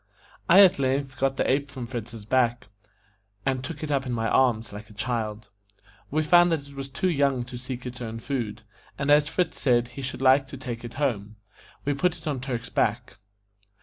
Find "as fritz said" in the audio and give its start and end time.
9.11-9.89